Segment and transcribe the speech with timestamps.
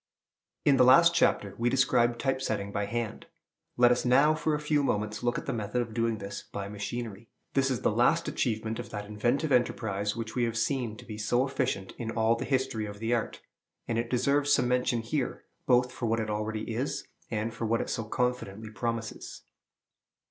[0.65, 3.27] In the last chapter we described type setting by hand.
[3.77, 6.67] Let us now for a few moments look at the method of doing this by
[6.69, 7.29] machinery.
[7.53, 11.19] This is the last achievement of that inventive enterprise which we have seen to be
[11.19, 13.41] so efficient in all the history of the art;
[13.87, 17.79] and it deserves some mention here, both for what it already is, and for what
[17.79, 19.43] it so confidently promises.